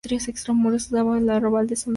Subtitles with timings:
[0.03, 1.89] Extramuros, daba al arrabal de San Martín.